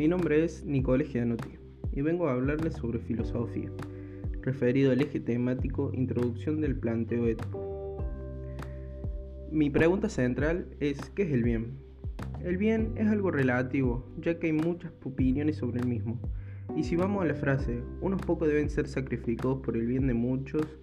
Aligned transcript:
mi 0.00 0.08
nombre 0.08 0.42
es 0.42 0.64
Nicole 0.64 1.04
Gianotti 1.04 1.58
y 1.92 2.00
vengo 2.00 2.26
a 2.26 2.32
hablarles 2.32 2.72
sobre 2.72 3.00
filosofía, 3.00 3.70
referido 4.40 4.92
al 4.92 5.02
eje 5.02 5.20
temático 5.20 5.90
Introducción 5.92 6.62
del 6.62 6.74
planteo 6.74 7.26
ético. 7.26 8.02
Mi 9.52 9.68
pregunta 9.68 10.08
central 10.08 10.68
es 10.80 10.98
¿qué 11.10 11.24
es 11.24 11.32
el 11.32 11.42
bien? 11.42 11.74
El 12.42 12.56
bien 12.56 12.94
es 12.96 13.08
algo 13.08 13.30
relativo, 13.30 14.02
ya 14.22 14.38
que 14.38 14.46
hay 14.46 14.54
muchas 14.54 14.90
opiniones 15.04 15.56
sobre 15.56 15.80
el 15.80 15.86
mismo. 15.86 16.18
Y 16.74 16.84
si 16.84 16.96
vamos 16.96 17.22
a 17.22 17.26
la 17.26 17.34
frase, 17.34 17.82
unos 18.00 18.22
pocos 18.22 18.48
deben 18.48 18.70
ser 18.70 18.88
sacrificados 18.88 19.58
por 19.60 19.76
el 19.76 19.84
bien 19.84 20.06
de 20.06 20.14
muchos, 20.14 20.78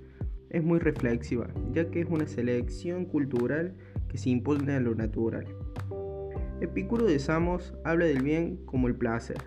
es 0.52 0.64
muy 0.64 0.78
reflexiva, 0.78 1.48
ya 1.74 1.90
que 1.90 2.02
es 2.02 2.08
una 2.08 2.28
selección 2.28 3.06
cultural 3.06 3.74
que 4.10 4.20
se 4.20 4.30
impone 4.30 4.74
a 4.74 4.80
lo 4.80 4.94
natural. 4.94 5.48
Epicuro 6.60 7.06
de 7.06 7.20
Samos 7.20 7.76
habla 7.84 8.06
del 8.06 8.24
bien 8.24 8.58
como 8.66 8.88
el 8.88 8.96
placer, 8.96 9.38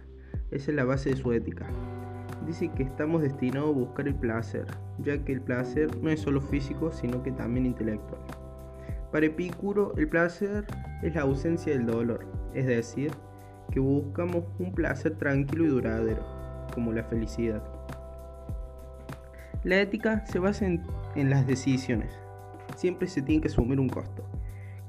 esa 0.50 0.70
es 0.70 0.76
la 0.76 0.84
base 0.84 1.10
de 1.10 1.16
su 1.16 1.32
ética. 1.32 1.66
Dice 2.46 2.68
que 2.68 2.84
estamos 2.84 3.22
destinados 3.22 3.70
a 3.70 3.78
buscar 3.78 4.06
el 4.06 4.14
placer, 4.14 4.66
ya 4.98 5.24
que 5.24 5.32
el 5.32 5.40
placer 5.40 5.96
no 6.00 6.10
es 6.10 6.20
solo 6.20 6.40
físico, 6.40 6.92
sino 6.92 7.22
que 7.22 7.32
también 7.32 7.66
intelectual. 7.66 8.20
Para 9.10 9.26
Epicuro, 9.26 9.92
el 9.96 10.08
placer 10.08 10.64
es 11.02 11.14
la 11.14 11.22
ausencia 11.22 11.72
del 11.72 11.86
dolor, 11.86 12.26
es 12.54 12.66
decir, 12.66 13.10
que 13.72 13.80
buscamos 13.80 14.44
un 14.58 14.72
placer 14.72 15.16
tranquilo 15.16 15.64
y 15.64 15.68
duradero, 15.68 16.24
como 16.72 16.92
la 16.92 17.02
felicidad. 17.02 17.62
La 19.64 19.80
ética 19.80 20.24
se 20.26 20.38
basa 20.38 20.64
en, 20.64 20.80
las 21.28 21.46
decisiones. 21.46 22.18
Siempre 22.76 23.08
se 23.08 23.20
tiene 23.20 23.42
que 23.42 23.48
asumir 23.48 23.78
un 23.78 23.88
costo. 23.88 24.24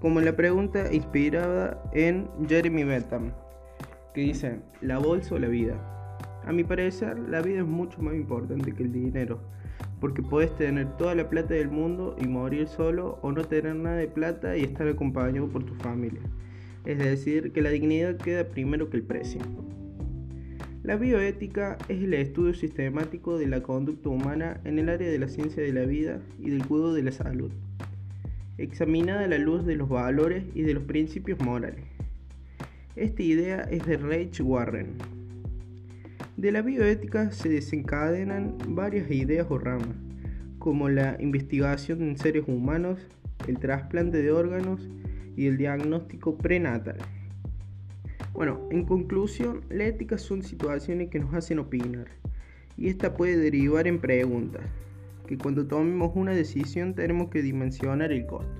Como 0.01 0.19
la 0.19 0.35
pregunta 0.35 0.91
inspirada 0.91 1.79
en 1.93 2.27
Jeremy 2.49 2.83
Bentham, 2.85 3.33
que 4.15 4.21
dice, 4.21 4.57
¿la 4.81 4.97
bolsa 4.97 5.35
o 5.35 5.37
la 5.37 5.47
vida? 5.47 5.75
A 6.43 6.51
mi 6.51 6.63
parecer, 6.63 7.19
la 7.19 7.43
vida 7.43 7.59
es 7.59 7.67
mucho 7.67 8.01
más 8.01 8.15
importante 8.15 8.73
que 8.73 8.81
el 8.81 8.91
dinero, 8.91 9.39
porque 9.99 10.23
puedes 10.23 10.57
tener 10.57 10.97
toda 10.97 11.13
la 11.13 11.29
plata 11.29 11.53
del 11.53 11.69
mundo 11.69 12.15
y 12.19 12.27
morir 12.27 12.67
solo 12.67 13.19
o 13.21 13.31
no 13.31 13.43
tener 13.43 13.75
nada 13.75 13.97
de 13.97 14.07
plata 14.07 14.57
y 14.57 14.63
estar 14.63 14.87
acompañado 14.87 15.47
por 15.49 15.65
tu 15.65 15.75
familia. 15.75 16.21
Es 16.83 16.97
decir, 16.97 17.51
que 17.51 17.61
la 17.61 17.69
dignidad 17.69 18.17
queda 18.17 18.49
primero 18.49 18.89
que 18.89 18.97
el 18.97 19.03
precio. 19.03 19.41
La 20.81 20.95
bioética 20.95 21.77
es 21.89 22.01
el 22.01 22.15
estudio 22.15 22.55
sistemático 22.55 23.37
de 23.37 23.45
la 23.45 23.61
conducta 23.61 24.09
humana 24.09 24.61
en 24.63 24.79
el 24.79 24.89
área 24.89 25.11
de 25.11 25.19
la 25.19 25.27
ciencia 25.27 25.61
de 25.61 25.73
la 25.73 25.85
vida 25.85 26.21
y 26.39 26.49
del 26.49 26.65
cuidado 26.65 26.95
de 26.95 27.03
la 27.03 27.11
salud, 27.11 27.51
examinada 28.57 29.25
a 29.25 29.27
la 29.27 29.37
luz 29.37 29.65
de 29.65 29.75
los 29.75 29.89
valores 29.89 30.43
y 30.53 30.63
de 30.63 30.73
los 30.73 30.83
principios 30.83 31.39
morales. 31.39 31.85
Esta 32.95 33.23
idea 33.23 33.61
es 33.71 33.85
de 33.85 33.97
Reich 33.97 34.41
Warren. 34.41 34.95
De 36.37 36.51
la 36.51 36.61
bioética 36.61 37.31
se 37.31 37.49
desencadenan 37.49 38.57
varias 38.67 39.09
ideas 39.11 39.47
o 39.49 39.57
ramas, 39.57 39.95
como 40.59 40.89
la 40.89 41.17
investigación 41.19 42.01
en 42.01 42.17
seres 42.17 42.43
humanos, 42.47 42.99
el 43.47 43.59
trasplante 43.59 44.21
de 44.21 44.31
órganos 44.31 44.89
y 45.35 45.47
el 45.47 45.57
diagnóstico 45.57 46.37
prenatal. 46.37 46.97
Bueno, 48.33 48.67
en 48.71 48.85
conclusión, 48.85 49.61
la 49.69 49.85
ética 49.85 50.17
son 50.17 50.43
situaciones 50.43 51.09
que 51.09 51.19
nos 51.19 51.33
hacen 51.33 51.59
opinar 51.59 52.07
y 52.77 52.87
esta 52.87 53.13
puede 53.13 53.37
derivar 53.37 53.87
en 53.87 53.99
preguntas, 53.99 54.63
que 55.31 55.37
cuando 55.37 55.65
tomemos 55.65 56.11
una 56.15 56.33
decisión 56.33 56.93
tenemos 56.93 57.29
que 57.29 57.41
dimensionar 57.41 58.11
el 58.11 58.25
costo. 58.25 58.51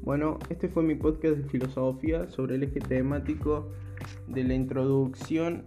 Bueno, 0.00 0.38
este 0.48 0.66
fue 0.66 0.82
mi 0.82 0.94
podcast 0.94 1.36
de 1.36 1.44
filosofía 1.44 2.26
sobre 2.30 2.54
el 2.54 2.62
eje 2.62 2.80
temático 2.80 3.70
de 4.28 4.44
la 4.44 4.54
introducción 4.54 5.66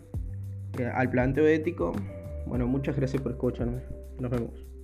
eh, 0.79 0.85
al 0.87 1.11
planteo 1.11 1.45
ético. 1.45 1.91
Bueno, 2.47 2.65
muchas 2.65 2.95
gracias 2.95 3.21
por 3.21 3.33
escucharme. 3.33 3.83
Nos 4.19 4.31
vemos. 4.31 4.74